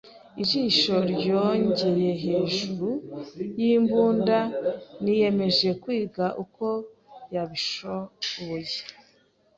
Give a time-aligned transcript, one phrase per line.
[0.41, 2.87] ijisho ryongeye hejuru
[3.59, 4.39] yimbunda,
[5.03, 6.65] niyemeje kwiga uko
[7.35, 8.77] yabishoboye